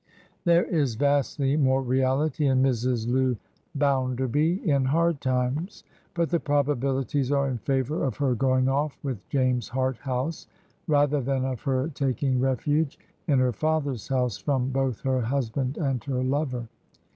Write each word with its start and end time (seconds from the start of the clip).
There 0.45 0.63
is 0.63 0.95
vastly 0.95 1.55
more 1.57 1.83
reality 1.83 2.47
in 2.47 2.63
Mrs. 2.63 3.07
Lou 3.07 3.37
Bounderby 3.75 4.67
in 4.67 4.85
"Hard 4.85 5.19
Times/' 5.21 5.83
but 6.15 6.31
the 6.31 6.39
probabilities 6.39 7.31
are 7.31 7.47
in 7.47 7.59
favor 7.59 8.03
of 8.03 8.17
her 8.17 8.33
going 8.33 8.67
off 8.67 8.97
with 9.03 9.29
James 9.29 9.69
Harthouse, 9.69 10.47
rather 10.87 11.21
than 11.21 11.45
of 11.45 11.61
her 11.61 11.89
taking 11.89 12.39
refuge 12.39 12.97
in 13.27 13.37
her 13.37 13.53
father's 13.53 14.07
house 14.07 14.37
from 14.39 14.69
both 14.71 15.01
her 15.01 15.21
hus 15.21 15.51
band 15.51 15.77
and 15.77 16.03
her 16.05 16.23
lover. 16.23 16.67